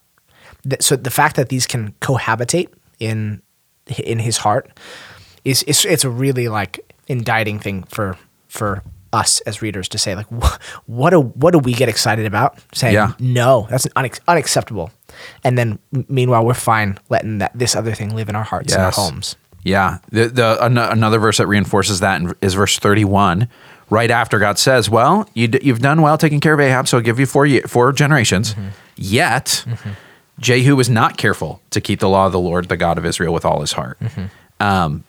[0.81, 2.69] So the fact that these can cohabitate
[2.99, 3.43] in
[4.05, 4.71] in his heart
[5.45, 8.17] is it's it's a really like indicting thing for
[8.49, 12.27] for us as readers to say like wh- what do what do we get excited
[12.27, 13.13] about saying Yeah.
[13.19, 13.87] no that's
[14.29, 14.91] unacceptable
[15.43, 18.83] and then meanwhile we're fine letting that this other thing live in our hearts and
[18.83, 19.99] our homes Yeah.
[20.11, 23.47] The, the an- another verse that reinforces that is verse 31.
[23.91, 26.97] Right after God says, "Well, you d- you've done well taking care of Ahab, so
[26.97, 28.69] I'll give you four ye- four generations." Mm-hmm.
[28.97, 29.91] Yet, mm-hmm.
[30.39, 33.35] Jehu was not careful to keep the law of the Lord, the God of Israel,
[33.35, 33.99] with all his heart.
[34.01, 34.27] Mm-hmm.
[34.65, 35.05] Um,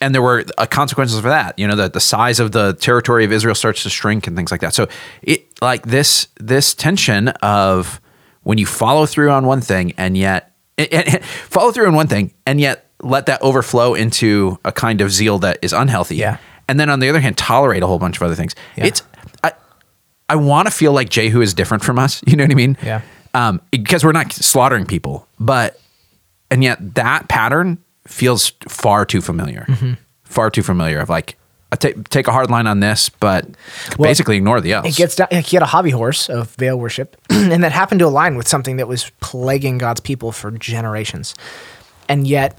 [0.00, 1.58] and there were uh, consequences for that.
[1.58, 4.50] You know, that the size of the territory of Israel starts to shrink and things
[4.50, 4.74] like that.
[4.74, 4.88] So,
[5.22, 8.00] it like this this tension of
[8.42, 12.06] when you follow through on one thing and yet and- and- follow through on one
[12.06, 16.16] thing and yet let that overflow into a kind of zeal that is unhealthy.
[16.16, 16.38] Yeah.
[16.68, 18.54] And then on the other hand, tolerate a whole bunch of other things.
[18.76, 18.86] Yeah.
[18.86, 19.02] It's
[19.44, 19.52] I
[20.28, 22.22] I want to feel like Jehu is different from us.
[22.26, 22.76] You know what I mean?
[22.82, 23.00] Yeah.
[23.34, 25.80] Um, because we're not slaughtering people, but
[26.50, 29.64] and yet that pattern feels far too familiar.
[29.68, 29.92] Mm-hmm.
[30.24, 30.98] Far too familiar.
[30.98, 31.36] Of like,
[31.72, 33.46] I take take a hard line on this, but
[33.98, 34.86] Well, basically ignore the else.
[34.86, 35.28] It gets down.
[35.30, 38.76] He had a hobby horse of Baal worship, and that happened to align with something
[38.76, 41.34] that was plaguing God's people for generations,
[42.08, 42.58] and yet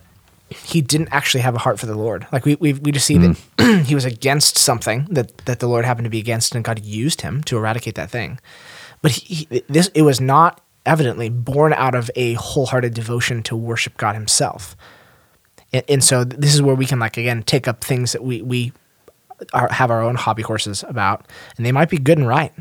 [0.49, 2.27] he didn't actually have a heart for the Lord.
[2.31, 5.85] Like we we, we just see that he was against something that that the Lord
[5.85, 8.39] happened to be against, and God used him to eradicate that thing.
[9.01, 13.55] But he, he, this it was not evidently born out of a wholehearted devotion to
[13.55, 14.75] worship God Himself.
[15.73, 18.41] And, and so this is where we can like again take up things that we
[18.41, 18.73] we
[19.53, 21.25] are, have our own hobby horses about,
[21.57, 22.51] and they might be good and right.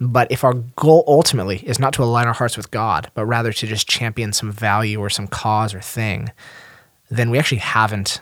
[0.00, 3.52] But if our goal ultimately is not to align our hearts with God, but rather
[3.52, 6.30] to just champion some value or some cause or thing,
[7.10, 8.20] then we actually haven't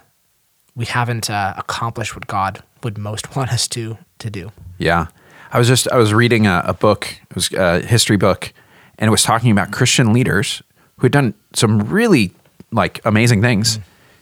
[0.74, 4.52] we haven't uh, accomplished what God would most want us to to do.
[4.78, 5.06] Yeah.
[5.52, 8.52] I was just I was reading a, a book, it was a history book,
[8.98, 10.62] and it was talking about Christian leaders
[10.96, 12.32] who had done some really
[12.72, 13.78] like amazing things,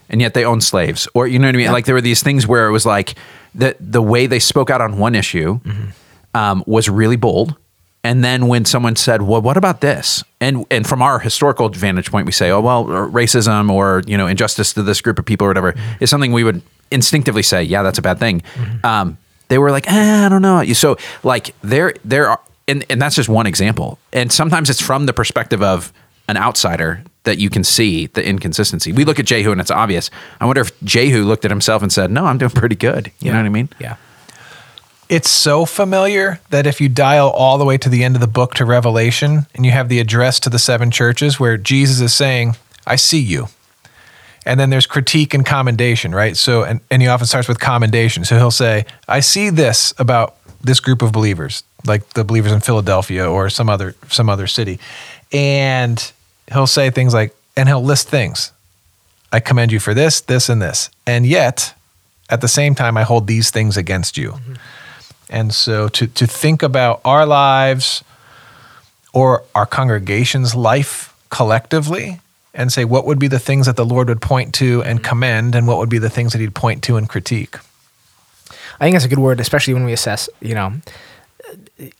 [0.09, 1.07] and yet they owned slaves.
[1.13, 1.71] Or you know what I mean?
[1.71, 3.15] Like there were these things where it was like
[3.53, 5.59] the the way they spoke out on one issue
[6.33, 7.55] um, was really bold.
[8.03, 12.11] And then when someone said, "Well, what about this?" and and from our historical vantage
[12.11, 15.45] point, we say, "Oh, well, racism or you know injustice to this group of people
[15.45, 18.43] or whatever is something we would instinctively say, yeah, that's a bad thing."
[18.83, 23.01] Um, they were like, eh, "I don't know." So like there there are, and and
[23.01, 23.97] that's just one example.
[24.13, 25.91] And sometimes it's from the perspective of
[26.27, 28.91] an outsider that you can see the inconsistency.
[28.91, 30.09] We look at Jehu and it's obvious.
[30.39, 33.31] I wonder if Jehu looked at himself and said, "No, I'm doing pretty good." You
[33.31, 33.69] know what I mean?
[33.79, 33.97] Yeah.
[35.07, 38.27] It's so familiar that if you dial all the way to the end of the
[38.27, 42.13] book to Revelation and you have the address to the seven churches where Jesus is
[42.15, 42.55] saying,
[42.87, 43.47] I see you.
[44.47, 46.35] And then there's critique and commendation, right?
[46.35, 48.25] So, and, and he often starts with commendation.
[48.25, 52.61] So he'll say, I see this about this group of believers, like the believers in
[52.61, 54.79] Philadelphia or some other some other city.
[55.31, 56.11] And
[56.51, 58.51] he'll say things like, and he'll list things.
[59.31, 60.89] I commend you for this, this, and this.
[61.05, 61.73] And yet,
[62.29, 64.31] at the same time, I hold these things against you.
[64.31, 64.53] Mm-hmm.
[65.29, 68.03] And so to, to think about our lives
[69.13, 72.19] or our congregation's life collectively
[72.53, 75.09] and say what would be the things that the Lord would point to and mm-hmm.
[75.09, 77.57] commend and what would be the things that he'd point to and critique.
[78.79, 80.73] I think that's a good word, especially when we assess, you know,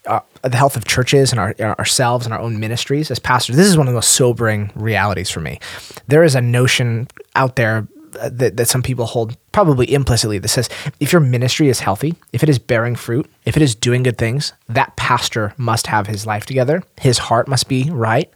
[0.05, 3.55] uh, the health of churches and our, ourselves and our own ministries as pastors.
[3.55, 5.59] This is one of the most sobering realities for me.
[6.07, 7.87] There is a notion out there
[8.19, 12.15] uh, that, that some people hold probably implicitly that says if your ministry is healthy,
[12.31, 16.07] if it is bearing fruit, if it is doing good things, that pastor must have
[16.07, 16.81] his life together.
[16.99, 18.31] His heart must be right.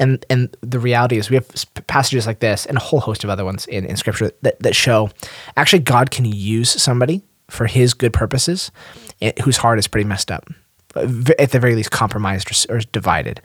[0.00, 1.48] And and the reality is we have
[1.86, 4.74] passages like this and a whole host of other ones in, in scripture that, that
[4.74, 5.10] show
[5.56, 8.72] actually God can use somebody for his good purposes
[9.20, 10.48] eh, whose heart is pretty messed up.
[10.96, 13.40] At the very least compromised or, or divided.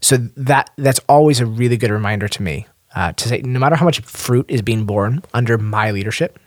[0.00, 3.76] So that that's always a really good reminder to me uh, to say no matter
[3.76, 6.38] how much fruit is being born under my leadership,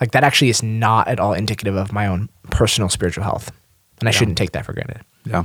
[0.00, 3.50] like that actually is not at all indicative of my own personal spiritual health.
[4.00, 5.00] And I shouldn't take that for granted.
[5.24, 5.44] Yeah.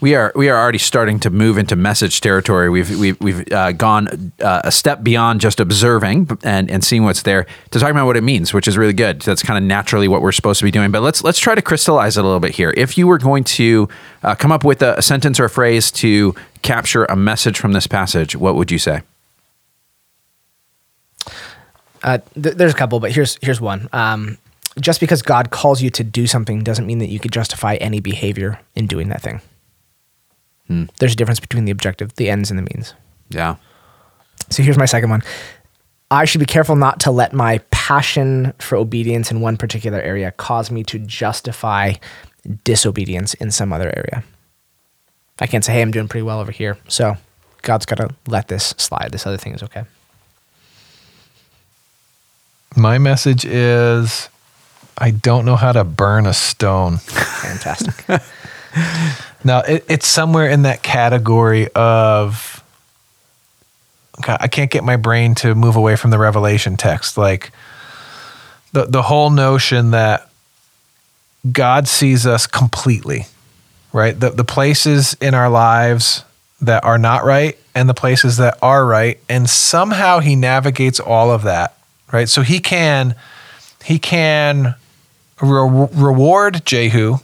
[0.00, 2.70] We are we are already starting to move into message territory.
[2.70, 7.22] We've we've, we've uh, gone uh, a step beyond just observing and, and seeing what's
[7.22, 9.22] there to talking about what it means, which is really good.
[9.22, 10.92] That's kind of naturally what we're supposed to be doing.
[10.92, 12.72] But let's let's try to crystallize it a little bit here.
[12.76, 13.88] If you were going to
[14.22, 16.32] uh, come up with a, a sentence or a phrase to
[16.62, 19.02] capture a message from this passage, what would you say?
[22.04, 23.88] Uh, th- there's a couple, but here's here's one.
[23.92, 24.38] Um,
[24.80, 27.98] just because God calls you to do something doesn't mean that you could justify any
[27.98, 29.40] behavior in doing that thing.
[30.98, 32.94] There's a difference between the objective, the ends, and the means.
[33.30, 33.56] Yeah.
[34.50, 35.22] So here's my second one.
[36.10, 40.30] I should be careful not to let my passion for obedience in one particular area
[40.32, 41.94] cause me to justify
[42.64, 44.24] disobedience in some other area.
[45.38, 46.78] I can't say, hey, I'm doing pretty well over here.
[46.88, 47.16] So
[47.62, 49.10] God's got to let this slide.
[49.12, 49.84] This other thing is okay.
[52.76, 54.28] My message is
[54.96, 56.98] I don't know how to burn a stone.
[56.98, 58.04] Fantastic.
[59.44, 62.62] Now, it, it's somewhere in that category of
[64.20, 67.16] God, I can't get my brain to move away from the Revelation text.
[67.16, 67.52] Like
[68.72, 70.28] the the whole notion that
[71.50, 73.26] God sees us completely,
[73.92, 74.18] right?
[74.18, 76.24] The the places in our lives
[76.60, 81.30] that are not right and the places that are right, and somehow He navigates all
[81.30, 81.76] of that,
[82.12, 82.28] right?
[82.28, 83.14] So He can
[83.84, 84.74] He can
[85.40, 87.18] re- reward Jehu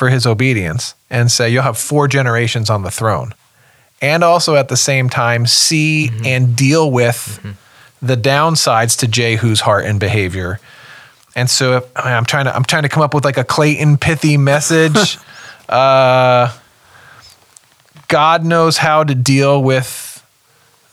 [0.00, 3.34] for his obedience and say, You'll have four generations on the throne.
[4.00, 7.38] And also at the same time, see and deal with
[8.00, 10.58] the downsides to Jehu's heart and behavior.
[11.36, 13.98] And so if, I'm trying to I'm trying to come up with like a Clayton
[13.98, 15.18] pithy message.
[15.68, 16.56] uh,
[18.08, 20.26] God knows how to deal with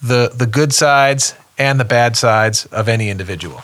[0.02, 3.64] the the good sides and the bad sides of any individual.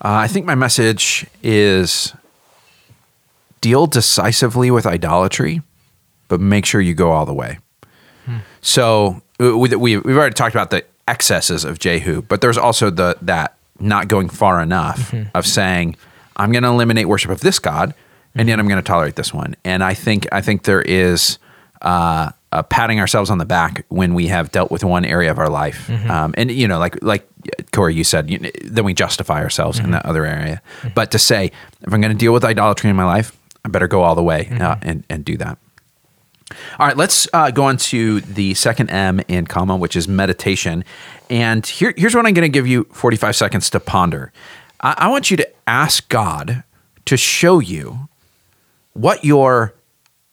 [0.00, 2.12] Uh, I think my message is
[3.62, 5.62] deal decisively with idolatry,
[6.28, 7.58] but make sure you go all the way.
[8.60, 13.16] So we, we, we've already talked about the excesses of Jehu, but there's also the
[13.22, 15.96] that not going far enough of saying
[16.36, 17.94] I'm going to eliminate worship of this god,
[18.34, 19.56] and yet I'm going to tolerate this one.
[19.64, 21.38] And I think I think there is
[21.82, 25.38] uh, uh, patting ourselves on the back when we have dealt with one area of
[25.38, 27.28] our life, um, and you know, like like
[27.72, 30.62] Cory, you said, you then we justify ourselves in that other area.
[30.94, 33.88] But to say if I'm going to deal with idolatry in my life, I better
[33.88, 35.58] go all the way uh, and and do that.
[36.78, 40.84] All right, let's uh, go on to the second M in COMA, which is meditation.
[41.30, 44.32] And here, here's what I'm going to give you 45 seconds to ponder.
[44.80, 46.62] I, I want you to ask God
[47.06, 48.08] to show you
[48.92, 49.74] what your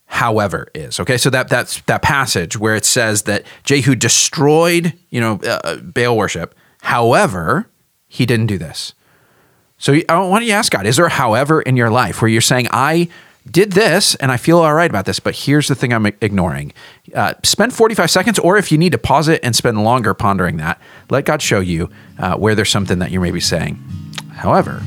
[0.07, 0.99] however is.
[0.99, 5.77] Okay, so that that's that passage where it says that Jehu destroyed, you know, uh,
[5.77, 6.55] Baal worship.
[6.81, 7.67] However,
[8.07, 8.93] he didn't do this.
[9.79, 12.29] So I want you to ask God, is there a however in your life where
[12.29, 13.07] you're saying, I
[13.49, 16.73] did this and I feel all right about this, but here's the thing I'm ignoring?
[17.15, 20.57] Uh, spend 45 seconds, or if you need to pause it and spend longer pondering
[20.57, 21.89] that, let God show you
[22.19, 23.81] uh, where there's something that you may be saying.
[24.33, 24.83] However,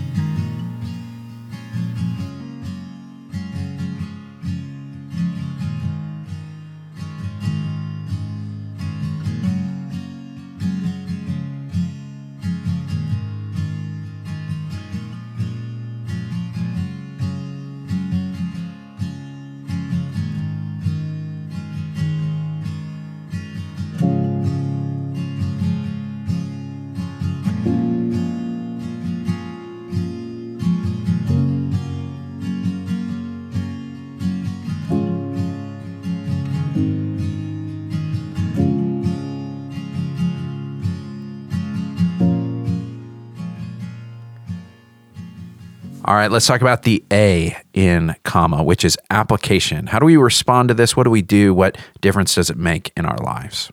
[46.13, 49.87] All right, let's talk about the A in COMA, which is application.
[49.87, 50.95] How do we respond to this?
[50.95, 51.55] What do we do?
[51.55, 53.73] What difference does it make in our lives?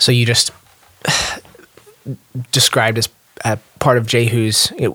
[0.00, 0.50] So you just
[2.50, 3.08] described as
[3.44, 4.72] uh, part of Jehu's.
[4.76, 4.88] It,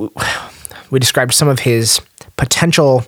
[0.92, 2.02] we described some of his
[2.36, 3.06] potential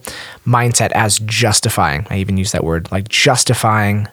[0.47, 2.07] mindset as justifying.
[2.09, 4.07] I even use that word, like justifying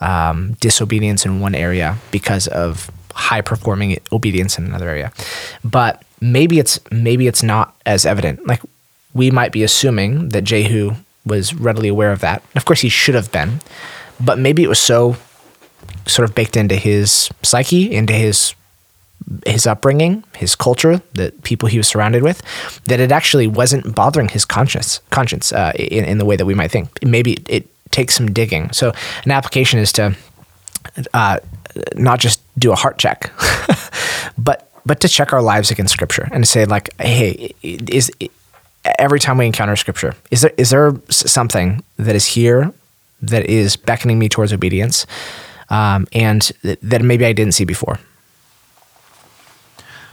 [0.00, 5.12] um, disobedience in one area because of high performing obedience in another area.
[5.64, 8.46] But maybe it's maybe it's not as evident.
[8.46, 8.62] Like
[9.14, 10.92] we might be assuming that Jehu
[11.26, 12.42] was readily aware of that.
[12.56, 13.60] Of course, he should have been,
[14.20, 15.16] but maybe it was so
[16.06, 18.54] sort of baked into his psyche, into his
[19.46, 22.40] his upbringing, his culture, the people he was surrounded with,
[22.84, 26.54] that it actually wasn't bothering his conscience conscience uh, in, in the way that we
[26.54, 27.04] might think.
[27.04, 28.72] Maybe it, it takes some digging.
[28.72, 28.92] So
[29.24, 30.16] an application is to
[31.12, 31.40] uh,
[31.94, 33.32] not just do a heart check,
[34.38, 38.10] but but to check our lives against Scripture and to say like, hey, is
[38.98, 42.72] every time we encounter Scripture, is there is there something that is here
[43.20, 45.06] that is beckoning me towards obedience,
[45.70, 47.98] um, and that maybe I didn't see before.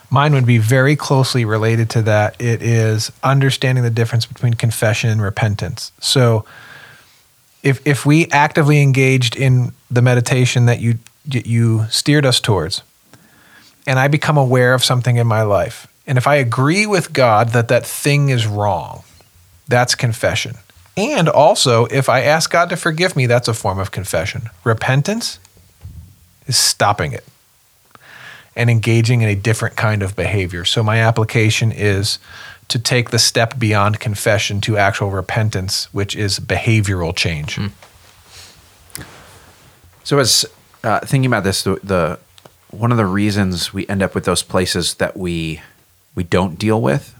[0.09, 2.39] Mine would be very closely related to that.
[2.39, 5.91] It is understanding the difference between confession and repentance.
[5.99, 6.45] So,
[7.63, 12.81] if if we actively engaged in the meditation that you you steered us towards,
[13.87, 17.49] and I become aware of something in my life, and if I agree with God
[17.49, 19.03] that that thing is wrong,
[19.67, 20.57] that's confession.
[20.97, 24.49] And also, if I ask God to forgive me, that's a form of confession.
[24.63, 25.39] Repentance
[26.47, 27.25] is stopping it
[28.55, 30.63] and engaging in a different kind of behavior.
[30.63, 32.19] So, my application is
[32.69, 37.55] to take the step beyond confession to actual repentance, which is behavioral change.
[37.55, 37.67] Hmm.
[40.03, 40.45] So, as
[40.85, 42.19] uh, thinking about this, the, the
[42.69, 45.61] one of the reasons we end up with those places that we
[46.13, 47.13] we don't deal with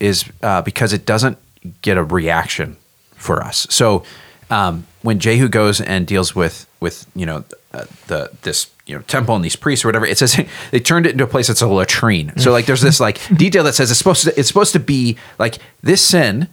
[0.00, 1.38] is uh, because it doesn't
[1.80, 2.76] get a reaction
[3.14, 3.66] for us.
[3.70, 4.02] So,
[4.50, 9.02] um, when Jehu goes and deals with with you know uh, the this you know
[9.02, 10.38] temple and these priests or whatever it says
[10.70, 13.62] they turned it into a place that's a latrine so like there's this like detail
[13.64, 16.48] that says it's supposed to it's supposed to be like this sin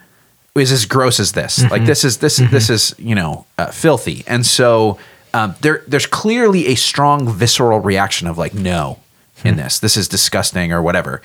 [0.55, 1.71] is as gross as this mm-hmm.
[1.71, 2.53] like this is this mm-hmm.
[2.53, 4.99] this is you know uh, filthy and so
[5.33, 8.99] um, there there's clearly a strong visceral reaction of like no
[9.43, 9.63] in mm-hmm.
[9.63, 11.21] this this is disgusting or whatever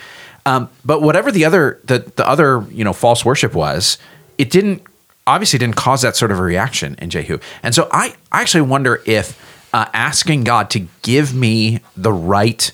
[0.47, 3.99] um, but whatever the other the the other you know false worship was
[4.39, 4.83] it didn't
[5.27, 8.63] obviously didn't cause that sort of a reaction in Jehu and so I I actually
[8.63, 9.41] wonder if
[9.73, 12.71] uh, asking God to give me the right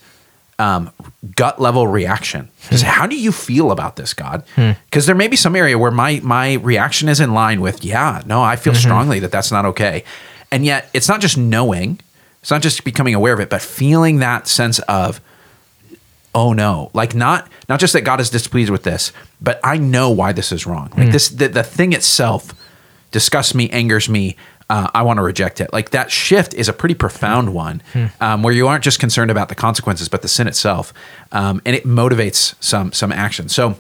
[0.59, 0.91] um,
[1.35, 2.51] gut level reaction.
[2.69, 2.77] Hmm.
[2.85, 4.45] How do you feel about this, God?
[4.55, 5.09] Because hmm.
[5.09, 8.43] there may be some area where my my reaction is in line with, yeah, no,
[8.43, 8.81] I feel mm-hmm.
[8.81, 10.05] strongly that that's not okay,
[10.51, 12.01] and yet it's not just knowing,
[12.41, 15.21] it's not just becoming aware of it, but feeling that sense of,
[16.35, 20.11] oh no, like not not just that God is displeased with this, but I know
[20.11, 20.91] why this is wrong.
[20.97, 21.13] Like mm.
[21.13, 22.55] this, the, the thing itself
[23.11, 24.37] disgusts me, angers me,
[24.71, 25.73] uh, I want to reject it.
[25.73, 28.07] Like that shift is a pretty profound one, hmm.
[28.21, 30.95] um, where you aren't just concerned about the consequences, but the sin itself,
[31.33, 33.49] um, and it motivates some some action.
[33.49, 33.77] So.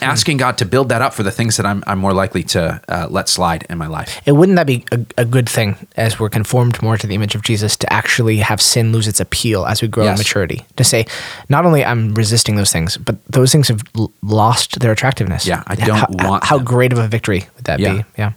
[0.00, 2.80] Asking God to build that up for the things that I'm, I'm more likely to
[2.88, 4.22] uh, let slide in my life.
[4.24, 7.34] And wouldn't that be a, a, good thing as we're conformed more to the image
[7.34, 10.16] of Jesus to actually have sin lose its appeal as we grow yes.
[10.16, 10.64] in maturity?
[10.76, 11.06] To say,
[11.48, 15.44] not only I'm resisting those things, but those things have l- lost their attractiveness.
[15.44, 16.44] Yeah, I don't how, want.
[16.44, 16.66] How them.
[16.66, 17.94] great of a victory would that yeah.
[17.94, 18.04] be?
[18.16, 18.32] Yeah.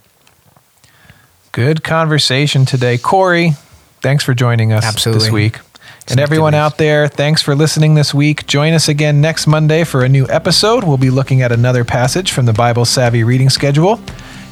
[1.52, 2.98] Good conversation today.
[2.98, 3.52] Cory,
[4.00, 5.24] thanks for joining us Absolutely.
[5.24, 5.60] this week.
[6.08, 8.46] And everyone out there, thanks for listening this week.
[8.46, 10.84] Join us again next Monday for a new episode.
[10.84, 13.98] We'll be looking at another passage from the Bible Savvy reading schedule.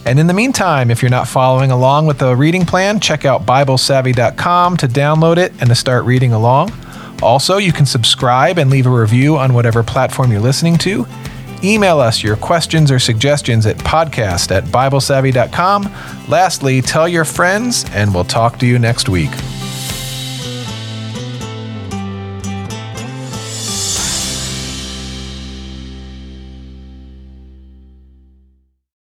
[0.05, 3.47] And in the meantime, if you're not following along with the reading plan, check out
[3.47, 6.73] BibleSavvy.com to download it and to start reading along.
[7.23, 11.07] Also, you can subscribe and leave a review on whatever platform you're listening to.
[11.63, 15.85] Email us your questions or suggestions at podcast at BibleSavvy.com.
[16.29, 19.31] Lastly, tell your friends, and we'll talk to you next week.